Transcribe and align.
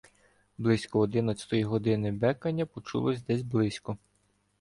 Близько 0.57 0.99
одинадцятої 1.01 1.63
години 1.63 2.11
бекання 2.11 2.65
почулося 2.65 3.23
десь 3.27 3.41
близько. 3.41 3.97